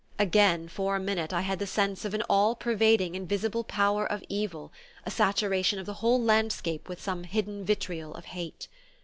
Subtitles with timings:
[0.17, 4.23] Again, for a minute, I had the sense of an all pervading, invisible power of
[4.29, 4.73] evil,
[5.05, 8.67] a saturation of the whole landscape with some hidden vitriol of hate.